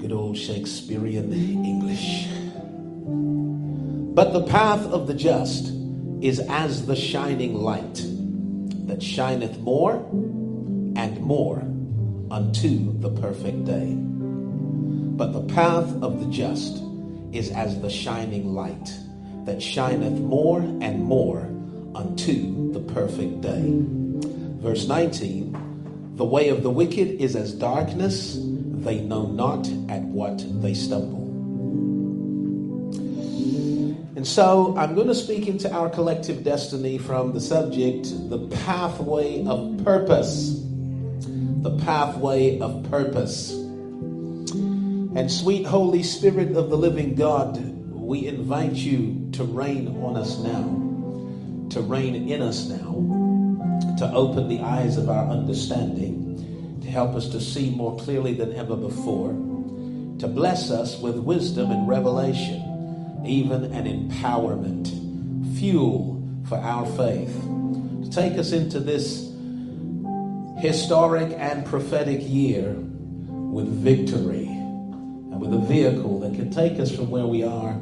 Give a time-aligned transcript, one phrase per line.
[0.00, 2.28] good old Shakespearean English.
[4.14, 5.83] But the path of the just
[6.24, 8.02] is as the shining light
[8.86, 9.96] that shineth more
[10.96, 11.58] and more
[12.30, 13.92] unto the perfect day.
[13.94, 16.82] But the path of the just
[17.32, 18.90] is as the shining light
[19.44, 21.42] that shineth more and more
[21.94, 23.82] unto the perfect day.
[24.62, 30.42] Verse 19 The way of the wicked is as darkness, they know not at what
[30.62, 31.23] they stumble.
[34.24, 39.44] And so I'm going to speak into our collective destiny from the subject, the pathway
[39.44, 40.62] of purpose.
[41.60, 43.52] The pathway of purpose.
[43.52, 47.58] And sweet Holy Spirit of the living God,
[47.90, 52.94] we invite you to reign on us now, to reign in us now,
[53.98, 58.54] to open the eyes of our understanding, to help us to see more clearly than
[58.54, 59.32] ever before,
[60.18, 62.70] to bless us with wisdom and revelation
[63.26, 64.88] even an empowerment,
[65.58, 67.32] fuel for our faith,
[68.04, 69.32] to take us into this
[70.58, 77.10] historic and prophetic year with victory and with a vehicle that can take us from
[77.10, 77.74] where we are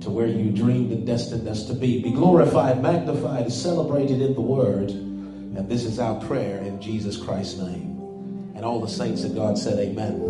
[0.00, 2.02] to where you dreamed and destined us to be.
[2.02, 4.90] Be glorified, magnified, celebrated in the Word.
[4.90, 8.52] And this is our prayer in Jesus Christ's name.
[8.54, 10.20] And all the saints of God said, Amen.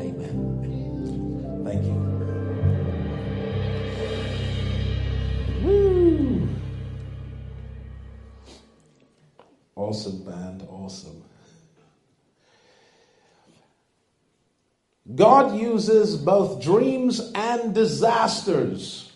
[0.00, 1.64] Amen.
[1.64, 2.13] Thank you.
[9.84, 11.22] Awesome band, awesome.
[15.14, 19.12] God uses both dreams and disasters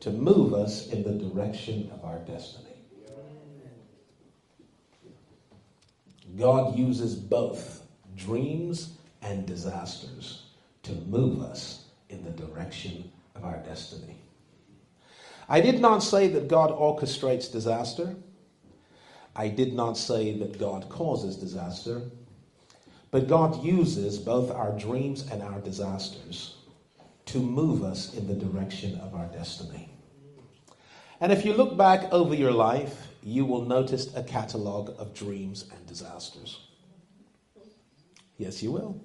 [0.00, 2.74] to move us in the direction of our destiny.
[6.36, 10.46] God uses both dreams and disasters
[10.82, 14.16] to move us in the direction of our destiny.
[15.48, 18.16] I did not say that God orchestrates disaster.
[19.36, 22.02] I did not say that God causes disaster.
[23.14, 26.56] But God uses both our dreams and our disasters
[27.26, 29.88] to move us in the direction of our destiny.
[31.20, 35.66] And if you look back over your life, you will notice a catalog of dreams
[35.72, 36.66] and disasters.
[38.36, 39.00] Yes, you will.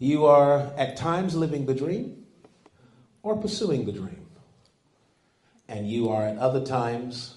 [0.00, 2.24] You are at times living the dream
[3.22, 4.26] or pursuing the dream.
[5.68, 7.36] And you are at other times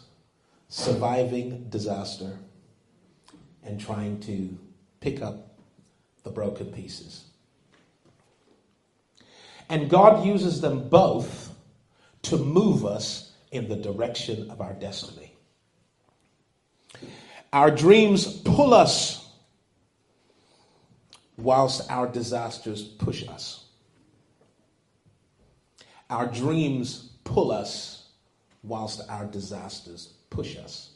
[0.76, 2.38] surviving disaster
[3.64, 4.58] and trying to
[5.00, 5.58] pick up
[6.24, 7.24] the broken pieces.
[9.70, 11.50] And God uses them both
[12.24, 15.32] to move us in the direction of our destiny.
[17.54, 19.26] Our dreams pull us
[21.38, 23.64] whilst our disasters push us.
[26.10, 28.10] Our dreams pull us
[28.62, 30.92] whilst our disasters push us.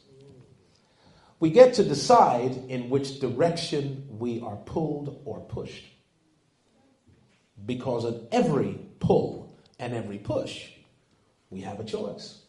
[1.39, 5.86] We get to decide in which direction we are pulled or pushed.
[7.65, 10.68] Because of every pull and every push,
[11.50, 12.41] we have a choice.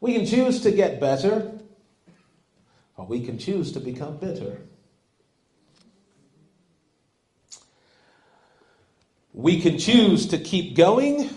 [0.00, 1.52] We can choose to get better,
[2.96, 4.62] or we can choose to become bitter.
[9.34, 11.28] We can choose to keep going,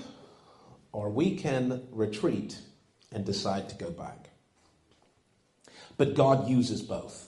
[0.94, 2.57] or we can retreat
[3.11, 4.29] and decide to go back.
[5.97, 7.27] But God uses both.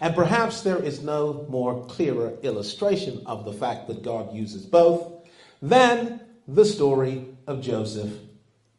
[0.00, 5.28] And perhaps there is no more clearer illustration of the fact that God uses both
[5.60, 8.12] than the story of Joseph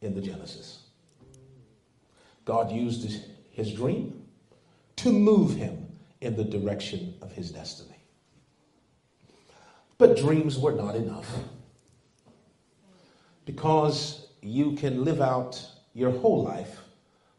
[0.01, 0.79] in the Genesis.
[2.45, 4.25] God used his dream
[4.97, 5.87] to move him
[6.21, 7.95] in the direction of his destiny.
[9.97, 11.31] But dreams were not enough.
[13.45, 15.63] Because you can live out
[15.93, 16.79] your whole life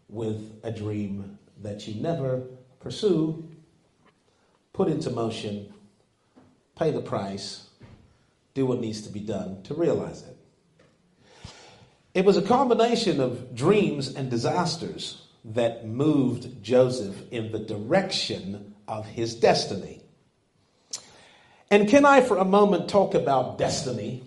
[0.08, 2.42] with a dream that you never
[2.80, 3.48] pursue,
[4.72, 5.72] put into motion,
[6.76, 7.68] pay the price,
[8.54, 10.36] do what needs to be done to realize it.
[12.14, 19.06] It was a combination of dreams and disasters that moved Joseph in the direction of
[19.06, 20.02] his destiny.
[21.70, 24.22] And can I, for a moment, talk about destiny?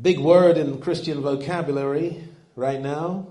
[0.00, 2.22] Big word in Christian vocabulary
[2.54, 3.28] right now.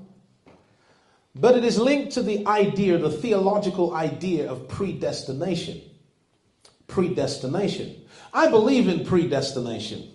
[1.34, 5.82] But it is linked to the idea, the theological idea of predestination.
[6.88, 7.96] Predestination.
[8.34, 10.12] I believe in predestination.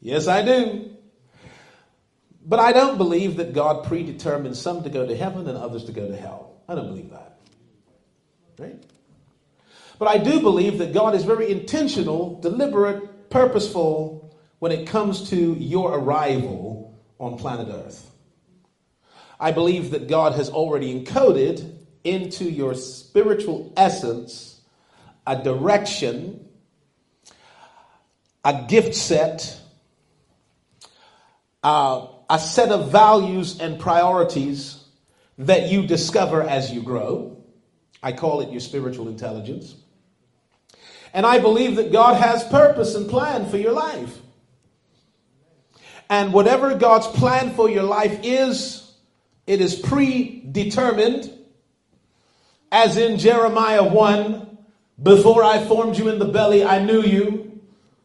[0.00, 0.90] Yes, I do.
[2.44, 5.92] But I don't believe that God predetermined some to go to heaven and others to
[5.92, 6.60] go to hell.
[6.68, 7.38] I don't believe that.
[8.58, 8.82] Right?
[9.98, 14.21] But I do believe that God is very intentional, deliberate, purposeful
[14.62, 18.08] when it comes to your arrival on planet Earth.
[19.40, 24.60] I believe that God has already encoded into your spiritual essence
[25.26, 26.48] a direction,
[28.44, 29.60] a gift set,
[31.64, 34.84] uh, a set of values and priorities
[35.38, 37.44] that you discover as you grow.
[38.00, 39.74] I call it your spiritual intelligence.
[41.12, 44.21] And I believe that God has purpose and plan for your life.
[46.12, 48.92] And whatever God's plan for your life is,
[49.46, 51.32] it is predetermined.
[52.70, 54.58] As in Jeremiah 1,
[55.02, 57.62] before I formed you in the belly, I knew you.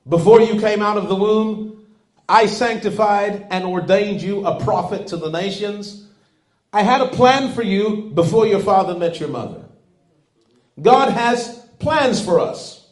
[0.08, 1.86] Before you came out of the womb,
[2.30, 6.08] I sanctified and ordained you a prophet to the nations.
[6.72, 9.66] I had a plan for you before your father met your mother.
[10.82, 12.88] God has plans for us.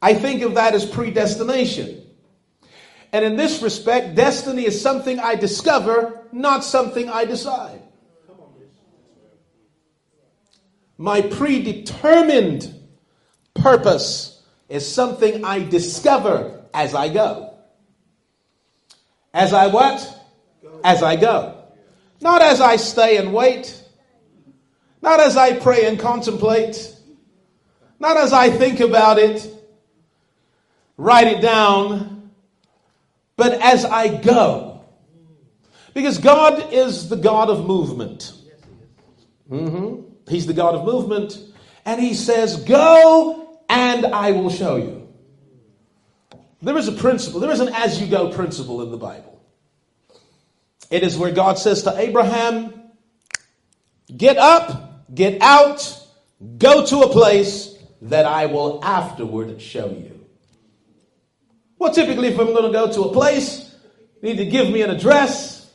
[0.00, 1.99] I think of that as predestination.
[3.12, 7.82] And in this respect, destiny is something I discover, not something I decide.
[10.96, 12.72] My predetermined
[13.54, 17.54] purpose is something I discover as I go.
[19.32, 20.06] As I what?
[20.84, 21.64] As I go.
[22.20, 23.82] Not as I stay and wait.
[25.02, 26.94] Not as I pray and contemplate.
[27.98, 29.56] Not as I think about it
[31.00, 32.19] write it down,
[33.40, 34.84] but as I go.
[35.94, 38.34] Because God is the God of movement.
[39.50, 40.02] Mm-hmm.
[40.28, 41.38] He's the God of movement.
[41.86, 45.08] And He says, Go and I will show you.
[46.60, 49.42] There is a principle, there is an as you go principle in the Bible.
[50.90, 52.74] It is where God says to Abraham,
[54.14, 55.98] Get up, get out,
[56.58, 60.09] go to a place that I will afterward show you.
[61.80, 63.74] Well, typically, if I'm going to go to a place,
[64.20, 65.66] you need to give me an address,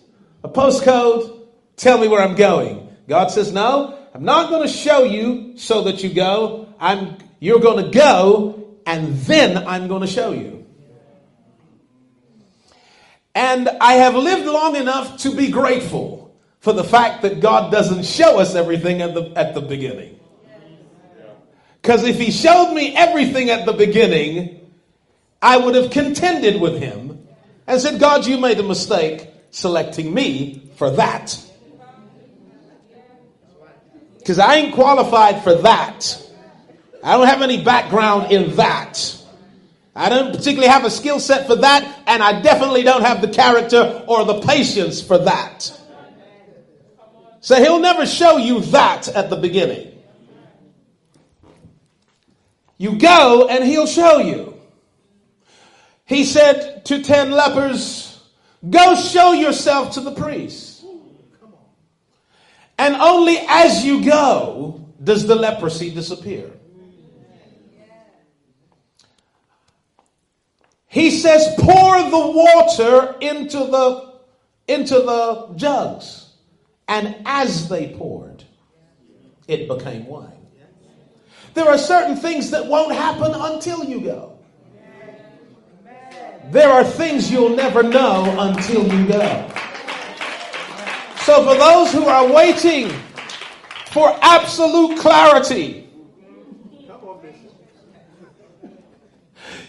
[0.43, 1.47] a postcode,
[1.77, 2.95] tell me where I'm going.
[3.07, 6.71] God says, No, I'm not going to show you so that you go.
[6.79, 10.67] I'm, you're going to go, and then I'm going to show you.
[13.33, 18.05] And I have lived long enough to be grateful for the fact that God doesn't
[18.05, 20.19] show us everything at the, at the beginning.
[21.81, 24.64] Because if He showed me everything at the beginning,
[25.45, 27.27] I would have contended with him
[27.67, 31.39] and said, God, you made a mistake selecting me for that.
[34.17, 36.19] Because I ain't qualified for that.
[37.03, 39.15] I don't have any background in that.
[39.95, 43.27] I don't particularly have a skill set for that, and I definitely don't have the
[43.27, 45.79] character or the patience for that.
[47.41, 49.91] So he'll never show you that at the beginning.
[52.79, 54.54] You go and he'll show you.
[56.05, 58.23] He said to ten lepers,
[58.67, 60.85] Go show yourself to the priest.
[62.77, 66.51] And only as you go does the leprosy disappear.
[70.87, 74.13] He says, pour the water into the,
[74.67, 76.29] into the jugs.
[76.87, 78.43] And as they poured,
[79.47, 80.31] it became wine.
[81.53, 84.34] There are certain things that won't happen until you go.
[86.51, 89.51] There are things you'll never know until you go.
[91.23, 92.89] So, for those who are waiting
[93.91, 95.89] for absolute clarity,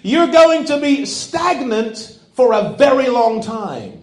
[0.03, 4.03] you're going to be stagnant for a very long time.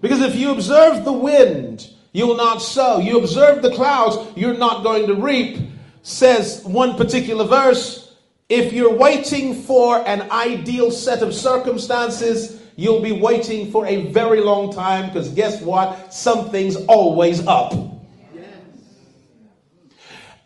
[0.00, 3.00] Because if you observe the wind, you will not sow.
[3.00, 5.58] You observe the clouds, you're not going to reap.
[6.02, 8.07] Says one particular verse
[8.48, 14.40] if you're waiting for an ideal set of circumstances, you'll be waiting for a very
[14.40, 16.14] long time because guess what?
[16.14, 17.74] Something's always up.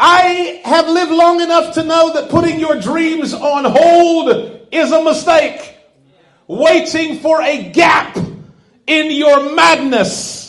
[0.00, 5.04] I have lived long enough to know that putting your dreams on hold is a
[5.04, 5.76] mistake.
[6.49, 8.16] Waiting for a gap
[8.88, 10.41] in your madness.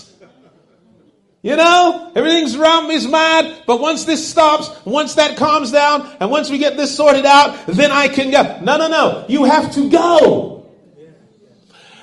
[1.44, 6.10] You know, everything's around me is mad, but once this stops, once that calms down,
[6.22, 8.62] and once we get this sorted out, then I can go.
[8.62, 9.26] No, no, no.
[9.28, 10.72] You have to go.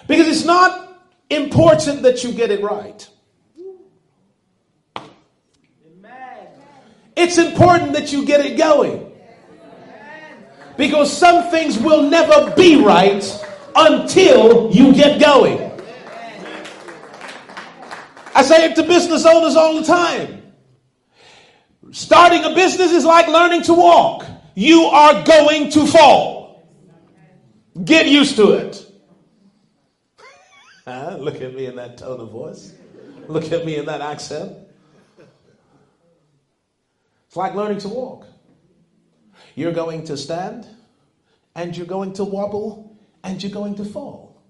[0.06, 0.94] Because it's not
[1.30, 3.08] important that you get it right.
[7.16, 9.10] It's important that you get it going.
[10.76, 13.24] Because some things will never be right
[13.74, 15.69] until you get going.
[18.40, 20.54] I say it to business owners all the time.
[21.90, 24.24] Starting a business is like learning to walk.
[24.54, 26.66] You are going to fall.
[27.84, 28.86] Get used to it.
[30.86, 32.72] Look at me in that tone of voice.
[33.28, 34.56] Look at me in that accent.
[37.26, 38.26] It's like learning to walk.
[39.54, 40.66] You're going to stand,
[41.54, 44.42] and you're going to wobble, and you're going to fall.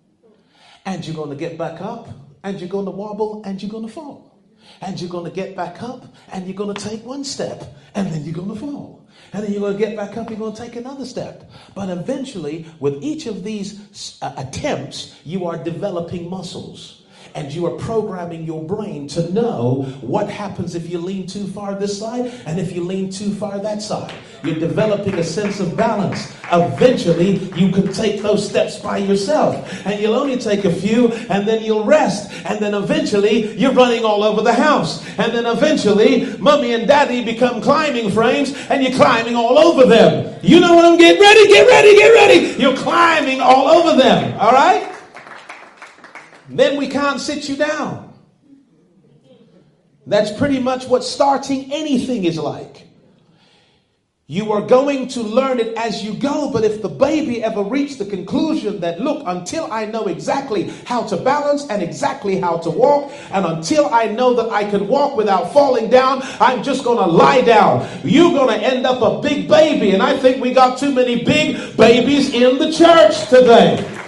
[0.86, 2.08] And you're going to get back up,
[2.42, 4.38] and you're going to wobble, and you're going to fall.
[4.80, 7.62] And you're going to get back up, and you're going to take one step,
[7.94, 9.08] and then you're going to fall.
[9.32, 11.50] And then you're going to get back up, you're going to take another step.
[11.74, 16.99] But eventually, with each of these uh, attempts, you are developing muscles
[17.34, 21.74] and you are programming your brain to know what happens if you lean too far
[21.74, 24.12] this side and if you lean too far that side.
[24.42, 26.32] You're developing a sense of balance.
[26.50, 31.46] Eventually, you can take those steps by yourself, and you'll only take a few, and
[31.46, 36.34] then you'll rest, and then eventually, you're running all over the house, and then eventually,
[36.38, 40.38] mommy and daddy become climbing frames, and you're climbing all over them.
[40.42, 41.46] You know what I'm getting ready?
[41.48, 42.62] Get ready, get ready.
[42.62, 44.99] You're climbing all over them, all right?
[46.50, 48.12] Then we can't sit you down.
[50.06, 52.88] That's pretty much what starting anything is like.
[54.26, 57.98] You are going to learn it as you go, but if the baby ever reached
[57.98, 62.70] the conclusion that, look, until I know exactly how to balance and exactly how to
[62.70, 66.98] walk, and until I know that I can walk without falling down, I'm just going
[66.98, 67.88] to lie down.
[68.04, 71.24] You're going to end up a big baby, and I think we got too many
[71.24, 73.99] big babies in the church today.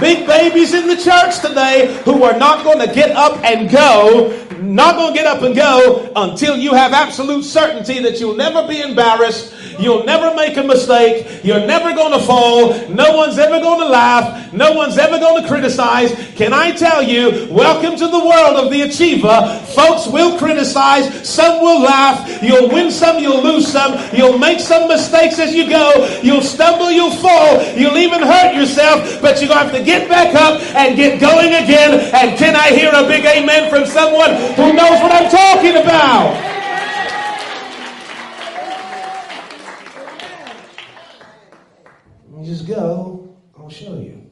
[0.00, 4.28] Big babies in the church today who are not going to get up and go,
[4.60, 8.66] not going to get up and go until you have absolute certainty that you'll never
[8.66, 13.60] be embarrassed, you'll never make a mistake, you're never going to fall, no one's ever
[13.60, 16.12] going to laugh, no one's ever going to criticize.
[16.34, 19.60] Can I tell you, welcome to the world of the achiever.
[19.74, 24.88] Folks will criticize, some will laugh, you'll win some, you'll lose some, you'll make some
[24.88, 29.66] mistakes as you go, you'll stumble, you'll fall, you'll even hurt yourself, but you're going
[29.66, 32.12] to have to get back up and get going again.
[32.14, 36.54] And can I hear a big amen from someone who knows what I'm talking about?
[42.44, 44.30] Just go, I'll show you.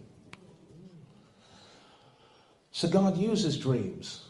[2.73, 4.25] So God uses dreams.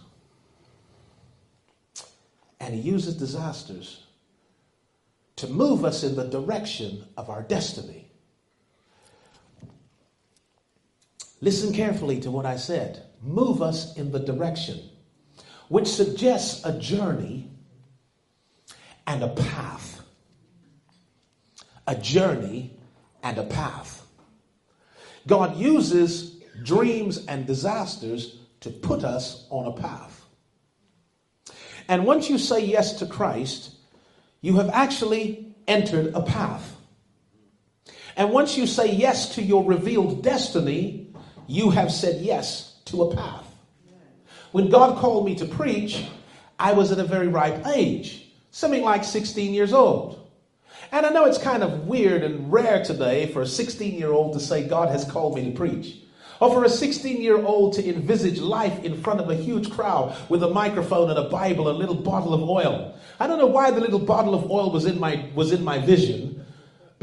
[2.61, 4.05] And He uses disasters
[5.37, 8.02] to move us in the direction of our destiny.
[11.43, 13.03] Listen carefully to what I said.
[13.21, 14.81] Move us in the direction,
[15.69, 17.51] which suggests a journey
[19.09, 20.01] and a path.
[21.89, 22.79] A journey
[23.25, 24.07] and a path.
[25.27, 30.25] God uses dreams and disasters to put us on a path.
[31.89, 33.75] And once you say yes to Christ,
[34.43, 36.77] you have actually entered a path.
[38.17, 41.02] And once you say yes to your revealed destiny,
[41.53, 43.45] you have said yes to a path.
[44.53, 46.03] When God called me to preach,
[46.59, 50.31] I was at a very ripe age, something like 16 years old.
[50.93, 54.33] And I know it's kind of weird and rare today for a 16 year old
[54.33, 55.99] to say, God has called me to preach.
[56.41, 60.17] Or for a 16 year old to envisage life in front of a huge crowd
[60.31, 62.95] with a microphone and a Bible and a little bottle of oil.
[63.21, 65.79] I don't know why the little bottle of oil was in my, was in my
[65.79, 66.42] vision.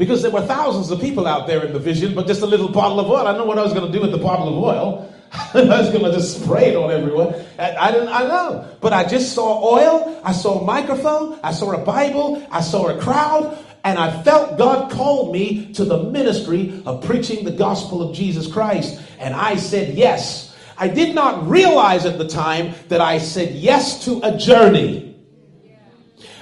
[0.00, 2.70] Because there were thousands of people out there in the vision, but just a little
[2.70, 3.28] bottle of oil.
[3.28, 5.14] I know what I was going to do with the bottle of oil.
[5.32, 7.34] I was going to just spray it on everyone.
[7.58, 8.08] I, I didn't.
[8.08, 10.18] I know, but I just saw oil.
[10.24, 11.38] I saw a microphone.
[11.44, 12.42] I saw a Bible.
[12.50, 17.44] I saw a crowd, and I felt God called me to the ministry of preaching
[17.44, 18.98] the gospel of Jesus Christ.
[19.18, 20.56] And I said yes.
[20.78, 25.14] I did not realize at the time that I said yes to a journey.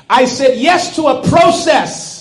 [0.09, 2.18] I said yes to a process,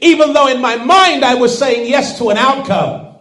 [0.00, 3.16] even though in my mind I was saying yes to an outcome.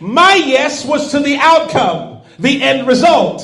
[0.00, 3.42] My yes was to the outcome, the end result.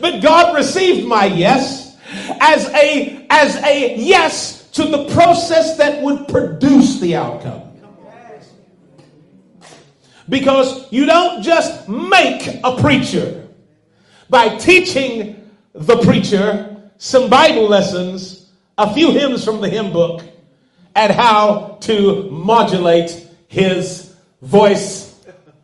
[0.00, 1.96] But God received my yes
[2.40, 7.62] as a, as a yes to the process that would produce the outcome.
[10.28, 13.46] Because you don't just make a preacher
[14.30, 20.22] by teaching the preacher some Bible lessons, a few hymns from the hymn book,
[20.94, 25.14] and how to modulate his voice,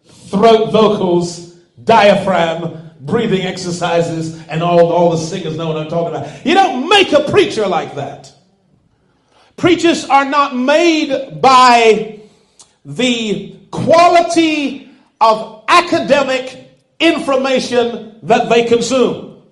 [0.05, 6.47] throat vocals, diaphragm, breathing exercises, and all, all the singers know what I'm talking about.
[6.47, 8.33] You don't make a preacher like that.
[9.57, 12.21] Preachers are not made by
[12.85, 19.43] the quality of academic information that they consume.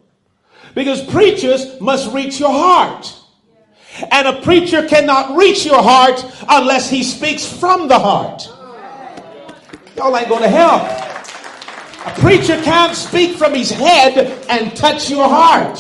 [0.75, 3.18] Because preachers must reach your heart.
[4.11, 8.49] And a preacher cannot reach your heart unless he speaks from the heart.
[9.97, 10.83] Y'all ain't going to help.
[12.07, 14.17] A preacher can't speak from his head
[14.49, 15.79] and touch your heart.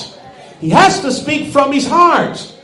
[0.60, 2.54] He has to speak from his heart.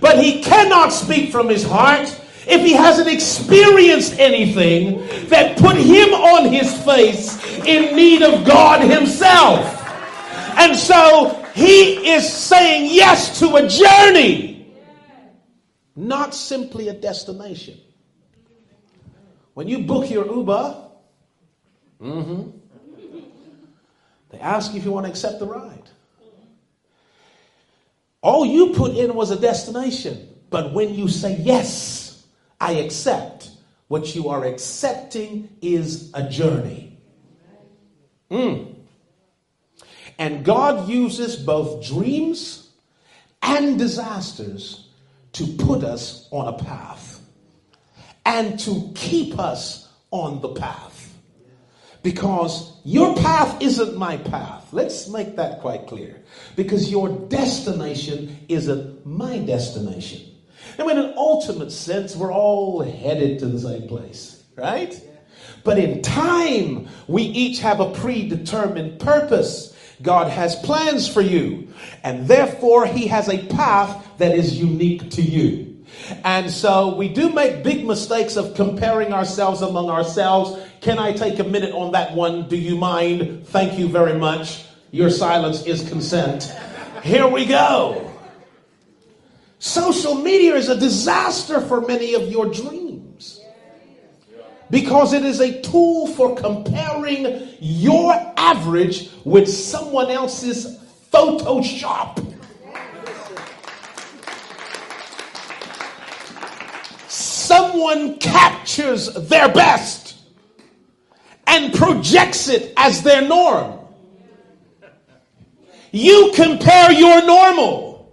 [0.00, 2.08] But he cannot speak from his heart
[2.46, 8.82] if he hasn't experienced anything that put him on his face in need of God
[8.88, 9.74] himself.
[10.56, 14.57] And so he is saying yes to a journey,
[15.98, 17.76] not simply a destination.
[19.54, 20.76] When you book your Uber,
[22.00, 22.50] mm-hmm,
[24.30, 25.90] they ask you if you want to accept the ride.
[28.20, 30.28] All you put in was a destination.
[30.50, 32.26] But when you say, yes,
[32.60, 33.50] I accept,
[33.88, 36.96] what you are accepting is a journey.
[38.30, 38.74] Mm.
[40.18, 42.70] And God uses both dreams
[43.42, 44.87] and disasters
[45.32, 47.20] to put us on a path
[48.24, 51.14] and to keep us on the path.
[52.02, 54.68] Because your path isn't my path.
[54.72, 56.22] Let's make that quite clear.
[56.56, 60.22] Because your destination isn't my destination.
[60.78, 65.00] And in an ultimate sense, we're all headed to the same place, right?
[65.64, 69.76] But in time, we each have a predetermined purpose.
[70.02, 71.68] God has plans for you.
[72.04, 75.84] And therefore, He has a path that is unique to you.
[76.24, 80.60] And so we do make big mistakes of comparing ourselves among ourselves.
[80.80, 82.48] Can I take a minute on that one?
[82.48, 83.46] Do you mind?
[83.48, 84.64] Thank you very much.
[84.90, 86.52] Your silence is consent.
[87.02, 88.04] Here we go.
[89.58, 92.87] Social media is a disaster for many of your dreams
[94.70, 100.78] because it is a tool for comparing your average with someone else's
[101.10, 102.24] Photoshop.
[107.08, 110.16] Someone captures their best
[111.46, 113.78] and projects it as their norm.
[115.90, 118.12] You compare your normal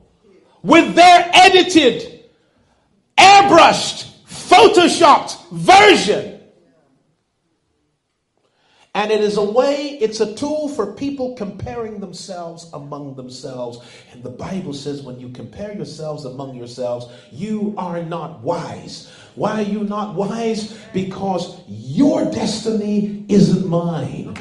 [0.63, 2.23] with their edited,
[3.17, 6.34] airbrushed, photoshopped version.
[8.95, 13.79] And it is a way, it's a tool for people comparing themselves among themselves.
[14.13, 19.11] And the Bible says when you compare yourselves among yourselves, you are not wise.
[19.35, 20.79] Why are you not wise?
[20.93, 24.37] Because your destiny isn't mine.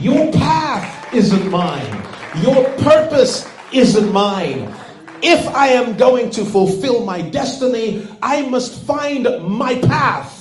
[0.00, 2.06] Your path isn't mine.
[2.42, 4.74] Your purpose isn't mine.
[5.22, 10.37] If I am going to fulfill my destiny, I must find my path.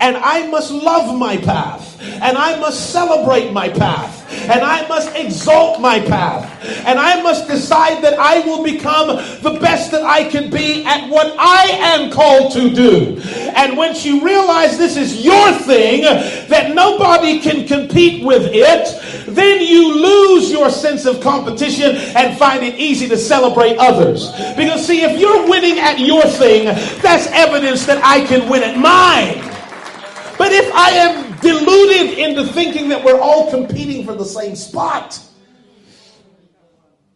[0.00, 2.00] And I must love my path.
[2.00, 4.14] And I must celebrate my path.
[4.48, 6.46] And I must exalt my path.
[6.86, 9.08] And I must decide that I will become
[9.42, 13.20] the best that I can be at what I am called to do.
[13.56, 16.02] And once you realize this is your thing,
[16.48, 22.64] that nobody can compete with it, then you lose your sense of competition and find
[22.64, 24.30] it easy to celebrate others.
[24.56, 26.66] Because, see, if you're winning at your thing,
[27.02, 29.57] that's evidence that I can win at mine.
[30.38, 35.20] But if I am deluded into thinking that we're all competing for the same spot,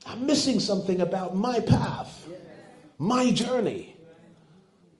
[0.05, 2.27] I'm missing something about my path,
[2.99, 3.97] my journey.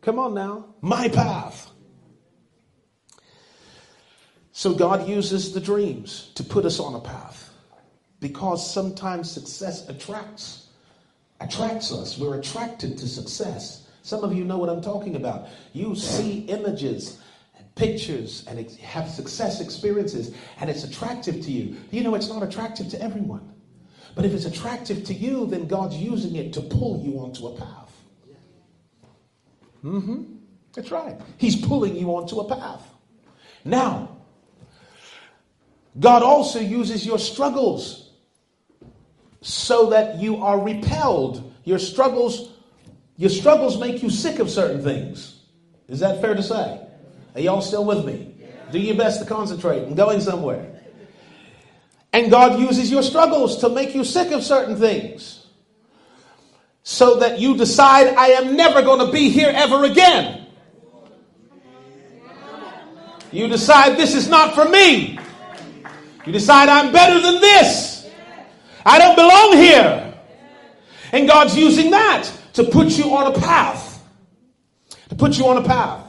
[0.01, 1.71] Come on now, my path.
[4.53, 7.51] So God uses the dreams to put us on a path
[8.21, 10.69] because sometimes success attracts
[11.41, 12.19] attracts us.
[12.19, 15.49] We're attracted to success Some of you know what I'm talking about.
[15.73, 17.22] You see images
[17.75, 21.77] pictures and have success experiences, and it's attractive to you.
[21.91, 23.53] You know, it's not attractive to everyone.
[24.15, 27.57] But if it's attractive to you, then God's using it to pull you onto a
[27.59, 27.93] path.
[29.83, 30.25] Mm-hmm.
[30.75, 31.21] That's right.
[31.39, 32.83] He's pulling you onto a path.
[33.65, 34.19] Now,
[35.99, 38.11] God also uses your struggles
[39.41, 41.55] so that you are repelled.
[41.65, 42.53] Your struggles,
[43.17, 45.41] your struggles make you sick of certain things.
[45.89, 46.81] Is that fair to say?
[47.35, 48.35] Are y'all still with me?
[48.71, 49.83] Do your best to concentrate.
[49.83, 50.81] I'm going somewhere.
[52.13, 55.47] And God uses your struggles to make you sick of certain things.
[56.83, 60.47] So that you decide, I am never going to be here ever again.
[63.31, 65.19] You decide this is not for me.
[66.27, 68.11] You decide I'm better than this.
[68.85, 70.15] I don't belong here.
[71.13, 74.05] And God's using that to put you on a path.
[75.09, 76.02] To put you on a path.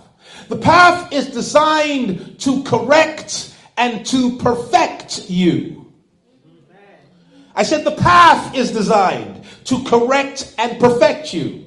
[0.49, 5.91] The path is designed to correct and to perfect you.
[7.55, 11.65] I said the path is designed to correct and perfect you.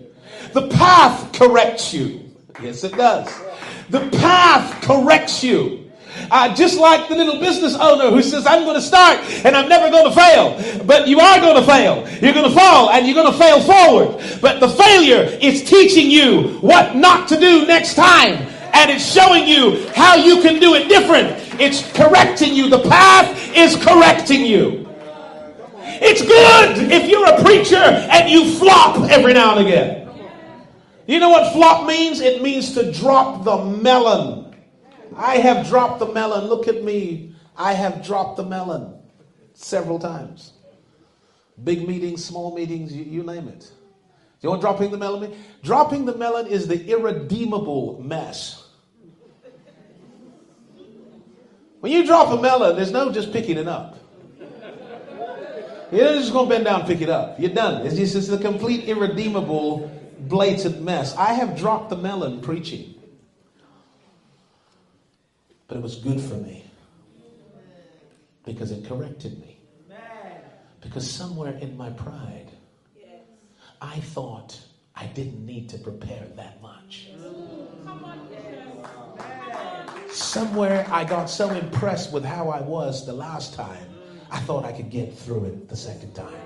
[0.53, 2.35] The path corrects you.
[2.63, 3.33] Yes, it does.
[3.91, 5.91] The path corrects you.
[6.31, 9.69] Uh, just like the little business owner who says, I'm going to start and I'm
[9.69, 10.85] never going to fail.
[10.85, 12.09] But you are going to fail.
[12.21, 14.41] You're going to fall and you're going to fail forward.
[14.41, 18.47] But the failure is teaching you what not to do next time.
[18.77, 21.29] And it's showing you how you can do it different.
[21.59, 22.69] It's correcting you.
[22.69, 24.87] The path is correcting you.
[25.83, 30.11] It's good if you're a preacher and you flop every now and again.
[31.07, 32.21] You know what flop means?
[32.21, 34.55] It means to drop the melon.
[35.17, 36.45] I have dropped the melon.
[36.47, 37.35] Look at me.
[37.57, 39.01] I have dropped the melon
[39.55, 40.53] several times.
[41.65, 43.73] Big meetings, small meetings, you, you name it.
[44.43, 45.35] You know dropping the melon?
[45.63, 48.66] Dropping the melon is the irredeemable mess.
[51.87, 53.97] When you drop a melon, there's no just picking it up.
[55.93, 57.39] You're just going to bend down and pick it up.
[57.39, 57.87] You're done.
[57.87, 61.15] It's just it's a complete irredeemable, blatant mess.
[61.15, 62.93] I have dropped the melon preaching.
[65.69, 66.65] But it was good for me
[68.45, 69.61] because it corrected me.
[70.81, 72.51] Because somewhere in my pride,
[73.81, 74.59] I thought
[74.97, 77.11] I didn't need to prepare that much.
[80.17, 83.87] Somewhere I got so impressed with how I was the last time,
[84.31, 86.41] I thought I could get through it the second time.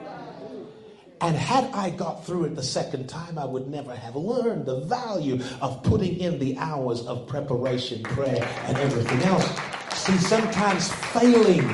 [1.20, 4.80] And had I got through it the second time, I would never have learned the
[4.80, 9.48] value of putting in the hours of preparation, prayer, and everything else.
[9.94, 11.70] See, sometimes failing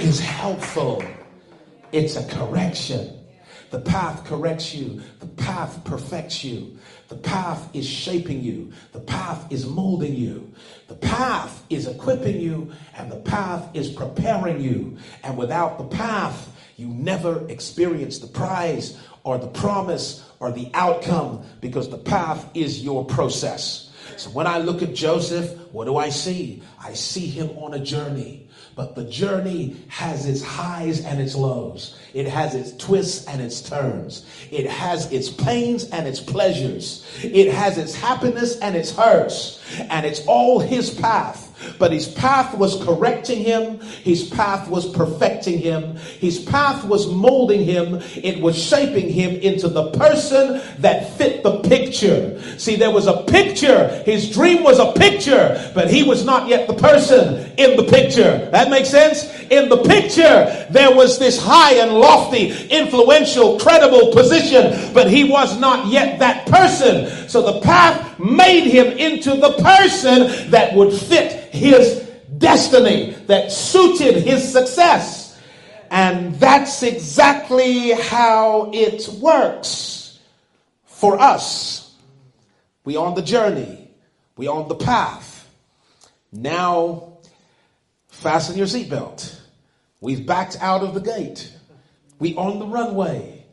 [0.00, 1.04] is helpful,
[1.92, 3.16] it's a correction.
[3.70, 5.02] The path corrects you.
[5.20, 6.78] The path perfects you.
[7.08, 8.72] The path is shaping you.
[8.92, 10.52] The path is molding you.
[10.88, 12.72] The path is equipping you.
[12.96, 14.98] And the path is preparing you.
[15.22, 21.44] And without the path, you never experience the prize or the promise or the outcome
[21.60, 23.90] because the path is your process.
[24.16, 26.62] So when I look at Joseph, what do I see?
[26.82, 28.45] I see him on a journey.
[28.76, 31.96] But the journey has its highs and its lows.
[32.12, 34.26] It has its twists and its turns.
[34.50, 37.02] It has its pains and its pleasures.
[37.22, 39.64] It has its happiness and its hurts.
[39.80, 41.45] And it's all his path.
[41.78, 43.80] But his path was correcting him.
[43.80, 45.96] His path was perfecting him.
[45.96, 48.00] His path was molding him.
[48.16, 52.40] It was shaping him into the person that fit the picture.
[52.58, 53.88] See, there was a picture.
[54.04, 58.48] His dream was a picture, but he was not yet the person in the picture.
[58.50, 59.24] That makes sense?
[59.50, 65.58] In the picture, there was this high and lofty, influential, credible position, but he was
[65.58, 67.28] not yet that person.
[67.28, 72.00] So the path made him into the person that would fit his
[72.38, 75.40] destiny, that suited his success.
[75.90, 80.18] And that's exactly how it works
[80.84, 81.94] for us.
[82.84, 83.90] We on the journey.
[84.36, 85.48] We on the path.
[86.32, 87.18] Now,
[88.08, 89.40] fasten your seatbelt.
[90.00, 91.52] We've backed out of the gate.
[92.18, 93.44] We on the runway.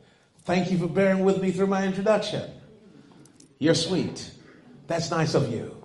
[0.42, 2.50] Thank you for bearing with me through my introduction.
[3.58, 4.30] You're sweet.
[4.86, 5.76] That's nice of you.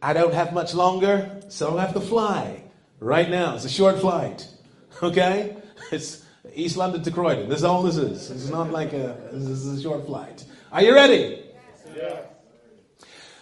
[0.00, 2.62] I don't have much longer, so I have to fly
[3.00, 3.54] right now.
[3.54, 4.48] It's a short flight.
[5.02, 5.56] Okay?
[5.90, 7.48] It's East London to Croydon.
[7.48, 8.30] This is all this is.
[8.30, 10.44] It's not like a this is a short flight.
[10.70, 11.42] Are you ready?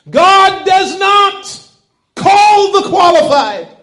[0.08, 1.70] God does not
[2.14, 3.76] call the qualified.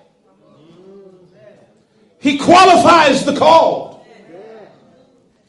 [2.19, 4.03] He qualifies the called.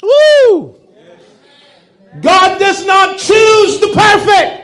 [0.02, 0.78] Woo!
[2.20, 4.57] God does not choose the perfect.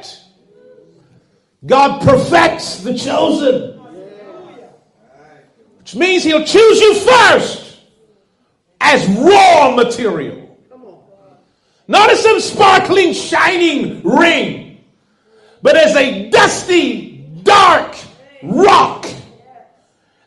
[1.67, 3.79] God perfects the chosen.
[5.79, 7.79] Which means he'll choose you first
[8.81, 10.41] as raw material.
[11.87, 14.85] Not as some sparkling, shining ring,
[15.63, 17.97] but as a dusty, dark
[18.43, 19.07] rock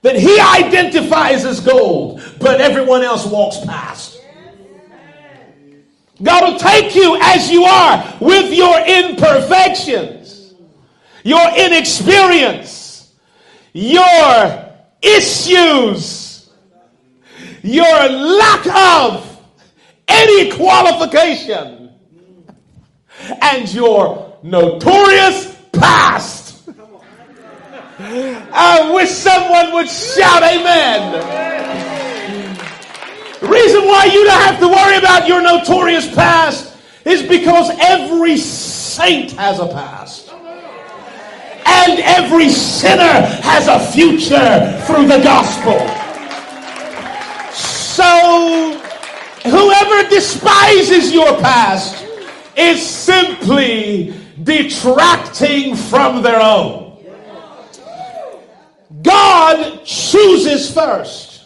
[0.01, 4.21] that he identifies as gold, but everyone else walks past.
[6.21, 10.16] God will take you as you are with your imperfections,
[11.27, 13.13] your inexperience,
[13.73, 14.65] your
[15.01, 16.49] issues,
[17.61, 19.41] your lack of
[20.07, 21.91] any qualification,
[23.41, 26.69] and your notorious past.
[27.99, 31.11] I wish someone would shout amen.
[33.41, 38.37] The reason why you don't have to worry about your notorious past is because every
[38.37, 40.27] saint has a past.
[41.87, 45.79] And every sinner has a future through the gospel.
[47.53, 48.77] So,
[49.45, 52.05] whoever despises your past
[52.57, 57.01] is simply detracting from their own.
[59.01, 61.45] God chooses first,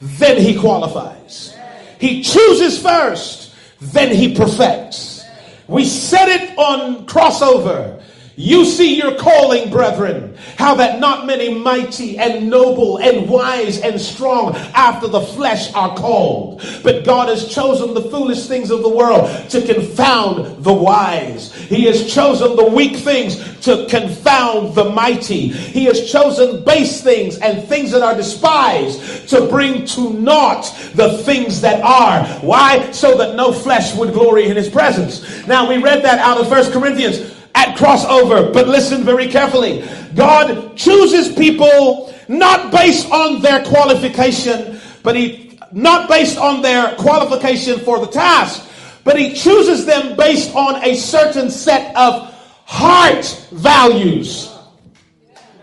[0.00, 1.56] then he qualifies.
[1.98, 5.24] He chooses first, then he perfects.
[5.66, 8.00] We said it on crossover.
[8.38, 13.98] You see your calling, brethren, how that not many mighty and noble and wise and
[13.98, 16.62] strong after the flesh are called.
[16.82, 21.54] But God has chosen the foolish things of the world to confound the wise.
[21.54, 25.48] He has chosen the weak things to confound the mighty.
[25.48, 31.22] He has chosen base things and things that are despised to bring to naught the
[31.22, 32.26] things that are.
[32.42, 32.90] Why?
[32.90, 35.46] So that no flesh would glory in his presence.
[35.46, 37.35] Now we read that out of First Corinthians
[37.76, 39.86] at crossover, but listen very carefully.
[40.14, 47.78] God chooses people not based on their qualification, but he not based on their qualification
[47.80, 48.68] for the task,
[49.04, 52.32] but he chooses them based on a certain set of
[52.64, 54.52] heart values.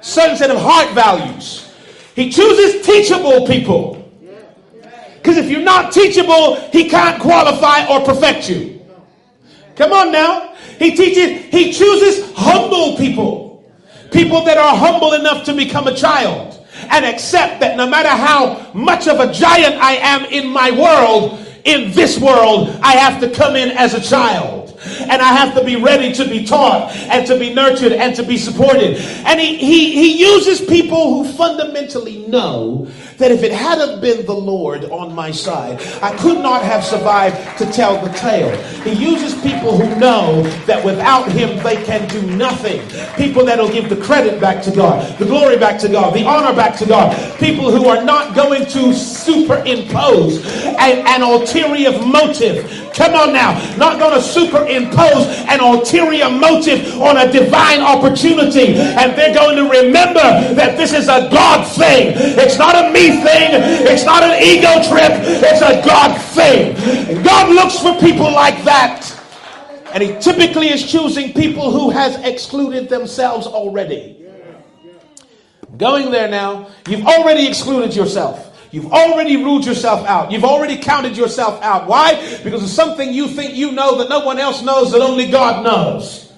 [0.02, 1.74] Certain set of heart values.
[2.16, 4.00] He chooses teachable people.
[5.16, 8.82] Because if you're not teachable, he can't qualify or perfect you.
[9.76, 10.53] Come on now.
[10.80, 13.64] He teaches, he chooses humble people.
[14.12, 18.72] People that are humble enough to become a child and accept that no matter how
[18.74, 23.30] much of a giant I am in my world, in this world, I have to
[23.30, 24.63] come in as a child.
[24.86, 28.24] And I have to be ready to be taught and to be nurtured and to
[28.24, 28.98] be supported.
[29.26, 34.34] And he, he, he uses people who fundamentally know that if it hadn't been the
[34.34, 38.56] Lord on my side, I could not have survived to tell the tale.
[38.84, 42.82] He uses people who know that without him they can do nothing.
[43.16, 46.56] People that'll give the credit back to God, the glory back to God, the honor
[46.56, 47.16] back to God.
[47.40, 52.83] People who are not going to superimpose an, an ulterior motive.
[52.94, 58.76] Come on now, not going to superimpose an ulterior motive on a divine opportunity.
[58.76, 60.22] And they're going to remember
[60.54, 62.14] that this is a God thing.
[62.16, 63.50] It's not a me thing.
[63.90, 65.12] It's not an ego trip.
[65.42, 67.24] It's a God thing.
[67.24, 69.10] God looks for people like that.
[69.94, 74.24] And he typically is choosing people who has excluded themselves already.
[75.78, 78.53] Going there now, you've already excluded yourself.
[78.74, 80.32] You've already ruled yourself out.
[80.32, 81.88] You've already counted yourself out.
[81.88, 82.16] Why?
[82.44, 85.64] Because of something you think you know that no one else knows that only God
[85.64, 86.34] knows.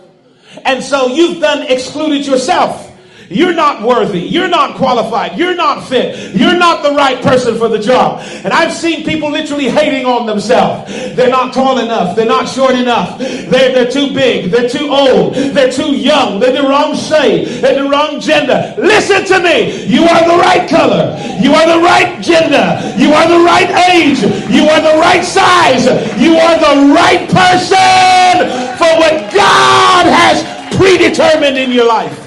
[0.65, 2.91] And so you've done excluded yourself.
[3.29, 4.21] You're not worthy.
[4.21, 5.37] You're not qualified.
[5.37, 6.35] You're not fit.
[6.35, 8.21] You're not the right person for the job.
[8.43, 10.91] And I've seen people literally hating on themselves.
[11.15, 12.15] They're not tall enough.
[12.15, 13.17] They're not short enough.
[13.17, 14.51] They're, they're too big.
[14.51, 15.33] They're too old.
[15.33, 16.39] They're too young.
[16.39, 17.47] They're the wrong shade.
[17.63, 18.75] They're the wrong gender.
[18.77, 19.85] Listen to me.
[19.85, 21.17] You are the right color.
[21.41, 22.81] You are the right gender.
[22.97, 24.21] You are the right age.
[24.51, 25.85] You are the right size.
[26.19, 30.43] You are the right person for what God has
[30.75, 32.24] predetermined in your life.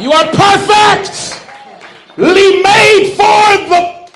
[0.00, 1.52] You are perfectly
[2.62, 4.10] made for the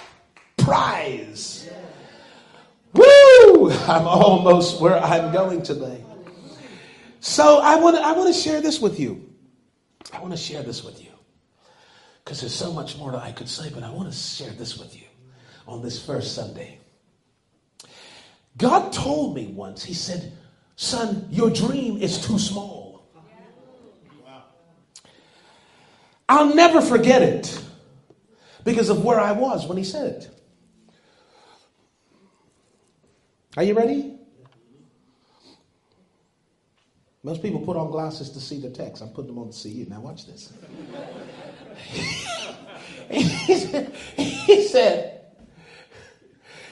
[0.57, 1.69] prize.
[2.95, 3.71] Woo!
[3.71, 6.03] I'm almost where I'm going today.
[7.21, 9.31] So I want to I want to share this with you.
[10.11, 11.11] I want to share this with you.
[12.25, 14.79] Because there's so much more that I could say, but I want to share this
[14.79, 15.07] with you
[15.69, 16.79] on this first Sunday.
[18.57, 20.33] God told me once, He said,
[20.77, 22.74] Son, your dream is too small.
[26.35, 27.63] I'll never forget it
[28.65, 30.31] because of where I was when he said it.
[33.57, 34.19] Are you ready?
[37.23, 39.01] Most people put on glasses to see the text.
[39.01, 39.87] I'm putting them on to see you.
[39.87, 40.53] Now, watch this.
[43.11, 43.23] he,
[43.57, 45.21] said, he said,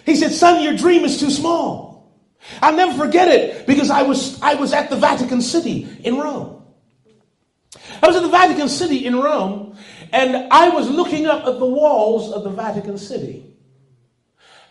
[0.05, 2.12] he said, son, your dream is too small.
[2.61, 6.62] I'll never forget it because I was, I was at the Vatican City in Rome.
[8.03, 9.77] I was in the Vatican City in Rome
[10.12, 13.57] and I was looking up at the walls of the Vatican City.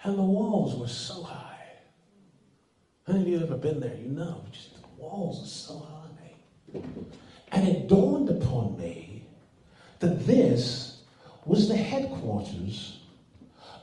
[0.04, 1.58] And the walls were so high.
[3.08, 3.96] Any of you have ever been there?
[3.96, 6.82] You know, just the walls are so high.
[7.54, 9.26] And it dawned upon me
[10.00, 11.04] that this
[11.46, 13.00] was the headquarters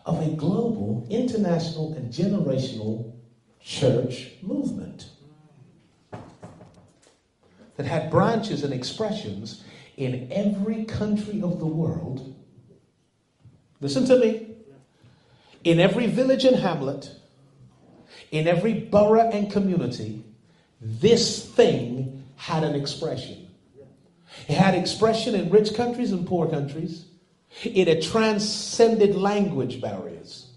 [0.04, 3.12] of a global, international, and generational
[3.60, 5.06] church movement
[7.78, 9.62] that had branches and expressions
[9.96, 12.34] in every country of the world.
[13.80, 14.48] Listen to me.
[15.62, 17.10] In every village and hamlet,
[18.32, 20.24] in every borough and community,
[20.80, 23.48] this thing had an expression.
[24.48, 27.06] It had expression in rich countries and poor countries.
[27.62, 30.47] It had transcended language barriers.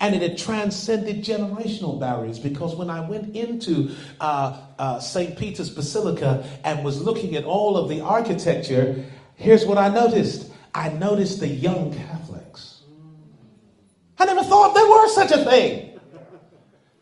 [0.00, 5.36] And it had transcended generational barriers because when I went into uh, uh, St.
[5.36, 10.90] Peter's Basilica and was looking at all of the architecture, here's what I noticed I
[10.90, 12.82] noticed the young Catholics.
[14.18, 16.00] I never thought there were such a thing.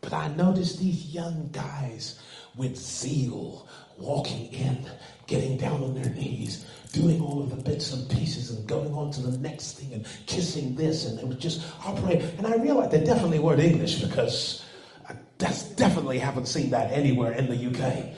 [0.01, 2.21] But I noticed these young guys
[2.57, 3.69] with zeal
[3.99, 4.87] walking in,
[5.27, 6.65] getting down on their knees,
[6.97, 10.07] doing all of the bits and pieces and going on to the next thing and
[10.27, 12.27] kissing this and it was just operating.
[12.39, 14.65] And I realized they definitely weren't English because
[15.09, 18.17] I definitely haven't seen that anywhere in the UK.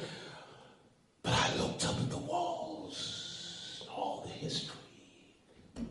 [1.22, 4.76] But I looked up at the walls, all the history.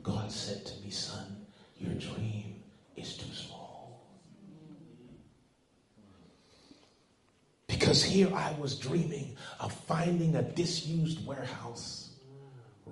[0.02, 1.46] God said to me, son,
[1.78, 2.64] your dream
[2.96, 4.08] is too small.
[7.68, 12.07] Because here I was dreaming of finding a disused warehouse,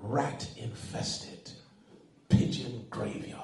[0.01, 1.51] rat infested,
[2.29, 3.41] pigeon graveyard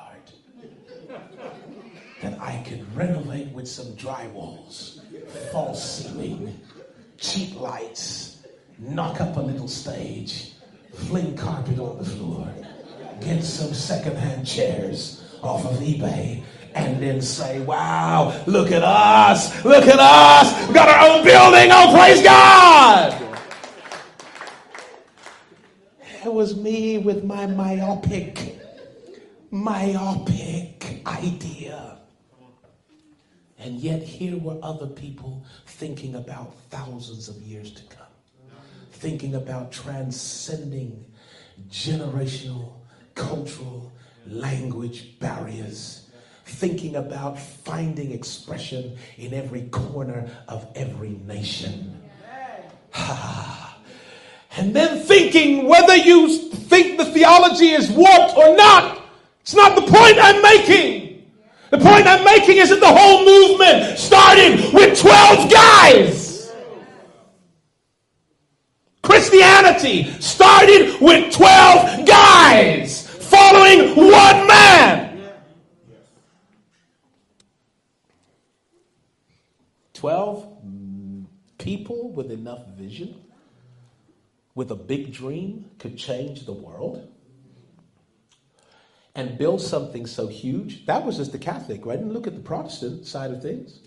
[2.22, 5.02] that I could renovate with some drywalls,
[5.52, 6.60] false ceiling,
[7.18, 8.44] cheap lights,
[8.78, 10.54] knock up a little stage,
[10.94, 12.48] fling carpet on the floor,
[13.22, 16.44] get some secondhand chairs off of eBay,
[16.76, 21.70] and then say, wow, look at us, look at us, we got our own building,
[21.72, 23.18] oh, praise God.
[26.24, 28.58] It was me with my myopic,
[29.52, 32.00] myopic idea.
[33.60, 38.14] And yet, here were other people thinking about thousands of years to come,
[38.90, 41.06] thinking about transcending
[41.70, 42.74] generational,
[43.14, 43.92] cultural,
[44.26, 46.10] language barriers,
[46.46, 52.02] thinking about finding expression in every corner of every nation.
[54.58, 59.02] And then thinking whether you think the theology is warped or not,
[59.42, 61.32] it's not the point I'm making.
[61.70, 66.52] The point I'm making is that the whole movement started with 12 guys.
[69.02, 75.32] Christianity started with 12 guys following one man.
[79.94, 80.48] 12
[81.58, 83.16] people with enough vision,
[84.56, 87.08] with a big dream, could change the world
[89.16, 90.86] and build something so huge.
[90.86, 92.00] That was just the Catholic, right?
[92.00, 93.80] And look at the Protestant side of things.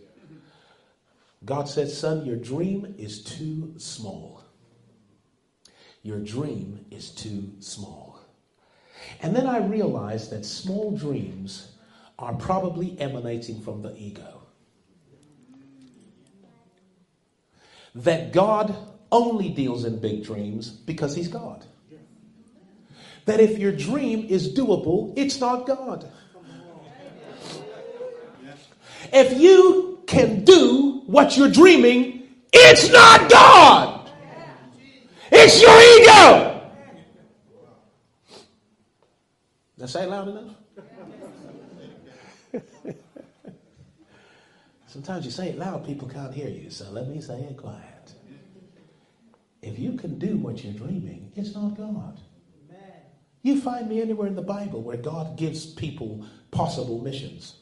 [1.45, 4.43] God said, Son, your dream is too small.
[6.03, 8.19] Your dream is too small.
[9.21, 11.73] And then I realized that small dreams
[12.19, 14.43] are probably emanating from the ego.
[17.95, 18.75] That God
[19.15, 21.65] only deals in big dreams because He's God
[23.27, 26.11] that if your dream is doable, it's not God.
[29.13, 34.11] If you can do what you're dreaming, it's not God.
[35.31, 36.71] It's your ego.
[39.77, 40.55] Did I say it loud enough?
[44.87, 47.94] Sometimes you say it loud, people can't hear you, so let me say it quiet.
[49.65, 52.21] If you can do what you're dreaming, it's not God.
[53.41, 57.57] You find me anywhere in the Bible where God gives people possible missions.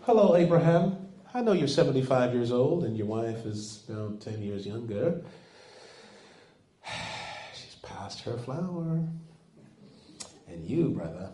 [0.00, 0.96] Hello, Abraham.
[1.32, 5.22] I know you're 75 years old and your wife is know, 10 years younger.
[7.54, 9.04] She's past her flower.
[10.48, 11.30] And you, brother,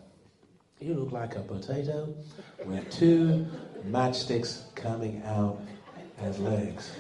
[0.81, 2.15] you look like a potato
[2.67, 3.47] with two
[3.87, 5.61] matchsticks coming out
[6.19, 6.91] as legs.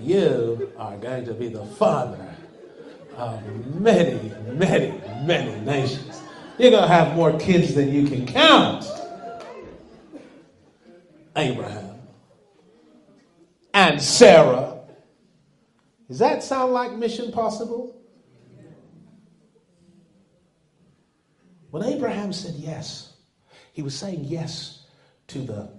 [0.00, 2.26] You are going to be the father
[3.16, 6.22] of many, many, many nations.
[6.58, 8.84] You're going to have more kids than you can count.
[11.36, 11.90] Abraham
[13.72, 14.80] and Sarah.
[16.08, 17.96] Does that sound like mission possible?
[21.70, 23.14] When Abraham said yes,
[23.72, 24.86] he was saying yes
[25.28, 25.70] to the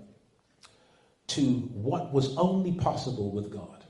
[1.28, 1.42] to
[1.74, 3.81] what was only possible with God.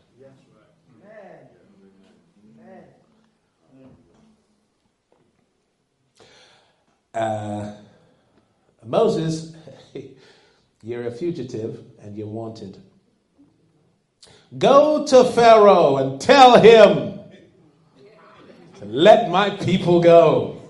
[7.14, 7.74] Uh,
[8.86, 9.56] Moses,
[10.84, 12.78] you're a fugitive and you're wanted.
[14.58, 17.20] Go to Pharaoh and tell him
[18.80, 20.62] to let my people go.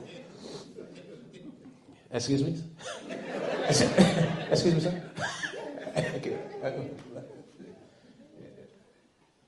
[2.11, 2.61] Excuse me?
[3.69, 5.03] Excuse me, sir?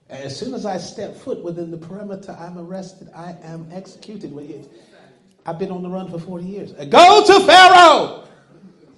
[0.09, 3.09] As soon as I step foot within the perimeter, I'm arrested.
[3.15, 4.31] I am executed.
[5.45, 6.73] I've been on the run for 40 years.
[6.73, 8.23] Uh, go to Pharaoh.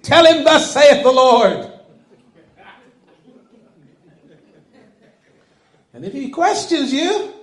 [0.01, 1.71] Tell him, Thus saith the Lord.
[5.93, 7.33] And if he questions you,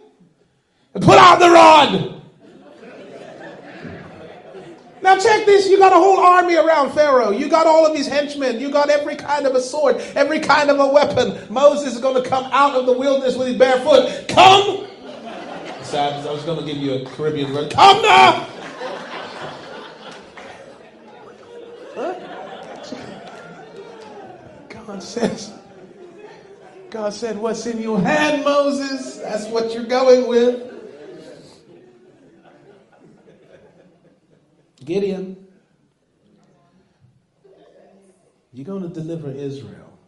[0.95, 2.23] pull out the rod.
[5.03, 5.69] Now check this.
[5.69, 7.31] You got a whole army around Pharaoh.
[7.31, 8.61] You got all of these henchmen.
[8.61, 11.53] You got every kind of a sword, every kind of a weapon.
[11.53, 14.29] Moses is going to come out of the wilderness with his bare foot.
[14.29, 14.87] Come.
[15.95, 17.71] I was going to give you a Caribbean word.
[17.71, 18.49] Come now.
[21.95, 22.15] Huh?
[24.71, 25.53] God says,
[26.91, 29.17] God said, What's in your hand, Moses?
[29.19, 30.71] That's what you're going with.
[34.85, 35.47] Gideon,
[38.53, 39.99] you're going to deliver Israel.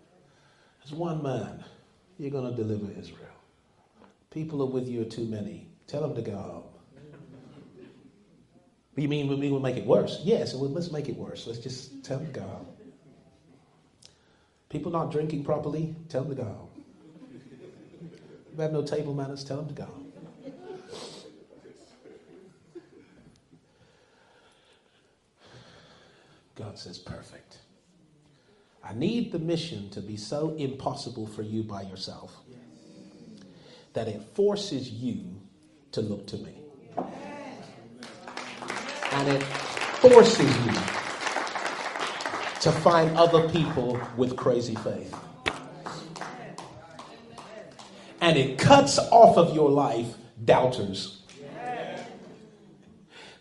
[0.84, 1.64] As one man,
[2.18, 3.20] you're going to deliver Israel.
[4.30, 5.68] People are with you are too many.
[5.86, 6.64] Tell them to go home.
[8.96, 10.20] You mean we will make it worse?
[10.22, 11.46] Yes, let's make it worse.
[11.46, 12.66] Let's just tell them to go home.
[14.74, 16.68] People not drinking properly, tell them to go.
[18.56, 19.88] You have no table manners, tell them to go.
[26.56, 27.58] God says, perfect.
[28.82, 32.36] I need the mission to be so impossible for you by yourself
[33.92, 35.40] that it forces you
[35.92, 36.58] to look to me.
[39.12, 41.03] And it forces you
[42.64, 45.14] to find other people with crazy faith.
[48.22, 50.06] And it cuts off of your life
[50.46, 51.20] doubters.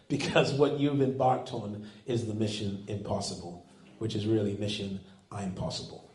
[0.10, 3.66] Because what you've embarked on is the mission impossible,
[4.00, 5.00] which is really mission
[5.32, 6.12] I'm possible.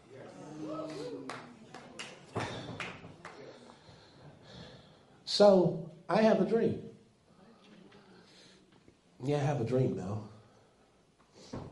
[5.24, 6.82] So I have a dream.
[9.24, 10.24] Yeah, I have a dream now.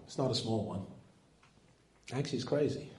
[0.06, 0.95] It's not a small one.
[2.12, 2.90] Actually, it's crazy.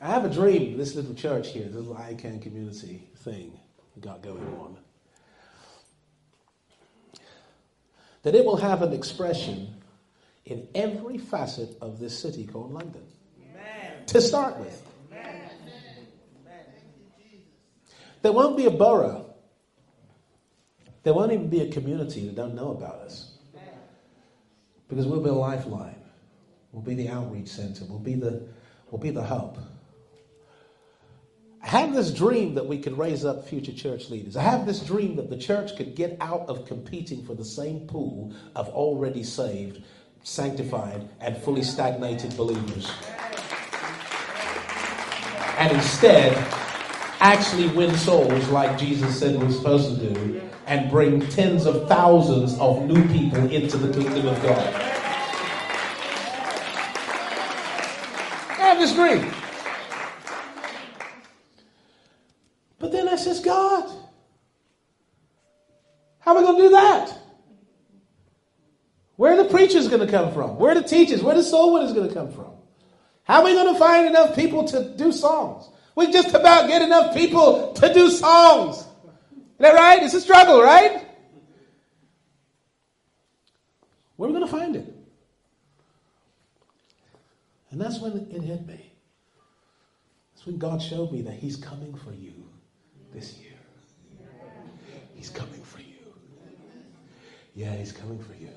[0.00, 3.58] I have a dream, this little church here, this little iCan community thing
[3.94, 4.76] we got going on.
[8.22, 9.74] That it will have an expression
[10.44, 13.02] in every facet of this city called London.
[13.50, 14.06] Amen.
[14.06, 14.86] To start with.
[15.10, 15.50] Amen.
[18.22, 19.34] There won't be a borough.
[21.02, 23.38] There won't even be a community that don't know about us.
[24.88, 26.02] Because we'll be a lifeline.
[26.76, 27.86] We'll be the outreach center.
[27.86, 28.42] We'll be the,
[28.90, 29.58] we'll be the hub.
[31.62, 34.36] I have this dream that we could raise up future church leaders.
[34.36, 37.86] I have this dream that the church could get out of competing for the same
[37.86, 39.82] pool of already saved,
[40.22, 42.92] sanctified, and fully stagnated believers.
[45.56, 46.36] And instead,
[47.20, 52.58] actually win souls like Jesus said we're supposed to do and bring tens of thousands
[52.58, 54.85] of new people into the kingdom of God.
[62.78, 63.90] But then I says, God,
[66.20, 67.18] how are we going to do that?
[69.16, 70.58] Where are the preachers going to come from?
[70.58, 71.22] Where are the teachers?
[71.22, 72.52] Where the soul winners going to come from?
[73.24, 75.68] How are we going to find enough people to do songs?
[75.94, 78.76] We just about get enough people to do songs.
[78.76, 78.84] Is
[79.60, 80.02] that right?
[80.02, 81.06] It's a struggle, right?
[84.16, 84.94] Where are we going to find it?
[87.70, 88.85] And that's when it hit me.
[90.46, 92.32] When God showed me that He's coming for you
[93.12, 93.58] this year.
[95.12, 96.14] He's coming for you.
[97.56, 98.50] Yeah, He's coming for you.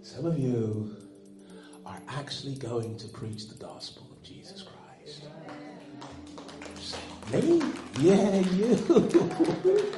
[0.00, 0.96] Some of you
[1.84, 5.24] are actually going to preach the gospel of Jesus Christ.
[7.30, 7.62] Me?
[8.00, 9.82] Yeah, you.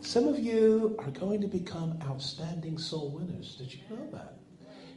[0.00, 3.56] Some of you are going to become outstanding soul winners.
[3.56, 4.38] Did you know that?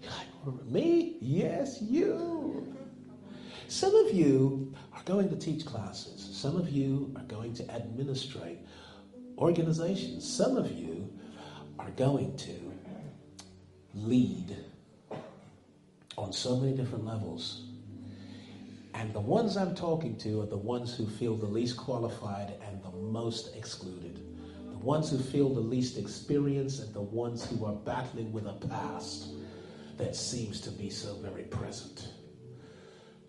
[0.05, 1.17] Like, me?
[1.19, 2.73] Yes, you.
[3.67, 6.29] Some of you are going to teach classes.
[6.35, 8.59] Some of you are going to administrate
[9.37, 10.31] organizations.
[10.31, 11.11] Some of you
[11.79, 12.73] are going to
[13.93, 14.55] lead
[16.17, 17.65] on so many different levels.
[18.93, 22.81] And the ones I'm talking to are the ones who feel the least qualified and
[22.83, 24.19] the most excluded.
[24.71, 28.53] The ones who feel the least experience and the ones who are battling with a
[28.67, 29.29] past
[29.97, 32.07] that seems to be so very present.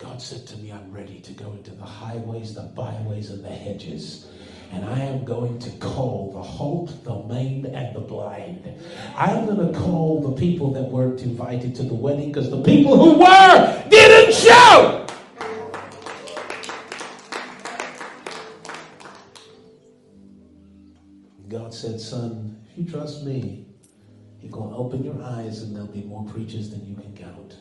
[0.05, 3.49] God said to me, I'm ready to go into the highways, the byways, and the
[3.49, 4.27] hedges.
[4.71, 8.69] And I am going to call the halt, the maimed, and the blind.
[9.17, 12.99] I'm going to call the people that weren't invited to the wedding because the people
[12.99, 15.07] who were didn't show.
[21.49, 23.65] God said, Son, if you trust me,
[24.43, 27.57] you're going to open your eyes and there'll be more preachers than you can count.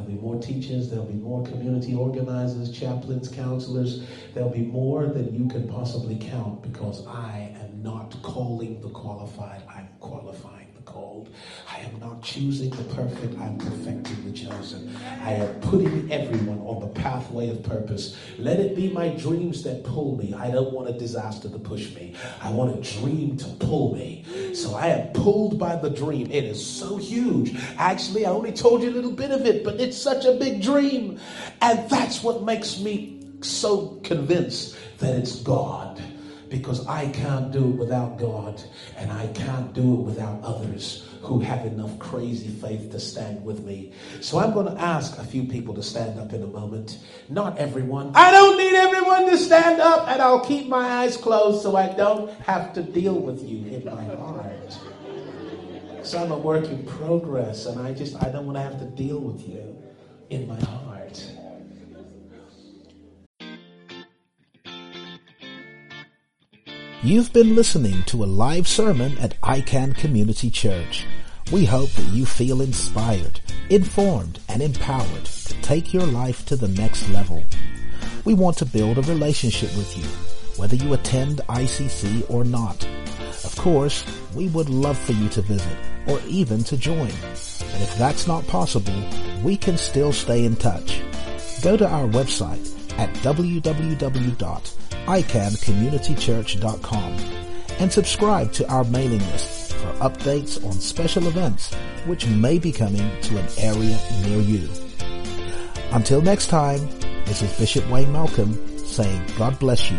[0.00, 4.02] There'll be more teachers, there'll be more community organizers, chaplains, counselors.
[4.32, 9.62] There'll be more than you can possibly count because I am not calling the qualified,
[9.68, 11.28] I'm qualifying called.
[11.70, 14.96] I am not choosing the perfect, I'm perfecting the chosen.
[15.22, 18.16] I am putting everyone on the pathway of purpose.
[18.38, 20.34] Let it be my dreams that pull me.
[20.34, 22.14] I don't want a disaster to push me.
[22.42, 24.54] I want a dream to pull me.
[24.54, 26.30] So I am pulled by the dream.
[26.30, 27.56] It is so huge.
[27.78, 30.62] Actually, I only told you a little bit of it, but it's such a big
[30.62, 31.18] dream.
[31.60, 36.02] And that's what makes me so convinced that it's God.
[36.50, 38.60] Because I can't do it without God,
[38.96, 43.64] and I can't do it without others who have enough crazy faith to stand with
[43.64, 43.92] me.
[44.20, 46.98] So I'm going to ask a few people to stand up in a moment.
[47.28, 48.12] Not everyone.
[48.16, 51.94] I don't need everyone to stand up, and I'll keep my eyes closed so I
[51.94, 54.78] don't have to deal with you in my heart.
[56.02, 58.86] So I'm a work in progress, and I just I don't want to have to
[58.86, 59.76] deal with you
[60.30, 60.89] in my heart.
[67.02, 71.06] You've been listening to a live sermon at iCan Community Church.
[71.50, 73.40] We hope that you feel inspired,
[73.70, 77.42] informed, and empowered to take your life to the next level.
[78.26, 80.04] We want to build a relationship with you,
[80.60, 82.84] whether you attend ICC or not.
[83.44, 86.98] Of course, we would love for you to visit or even to join.
[86.98, 89.02] And if that's not possible,
[89.42, 91.00] we can still stay in touch.
[91.62, 93.10] Go to our website at
[95.10, 97.18] www.icancommunitychurch.com
[97.80, 101.74] and subscribe to our mailing list for updates on special events
[102.06, 104.68] which may be coming to an area near you.
[105.92, 106.86] Until next time,
[107.24, 109.98] this is Bishop Wayne Malcolm saying God bless you